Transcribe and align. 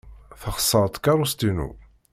Texṣer 0.41 0.85
tkeṛṛust-inu. 0.89 1.69